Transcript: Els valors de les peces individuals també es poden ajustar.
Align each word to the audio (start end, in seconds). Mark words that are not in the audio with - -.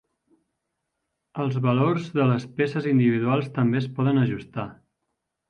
Els 1.43 1.57
valors 1.65 2.07
de 2.15 2.25
les 2.31 2.47
peces 2.61 2.89
individuals 2.95 3.53
també 3.61 3.81
es 3.83 3.93
poden 4.01 4.25
ajustar. 4.25 4.69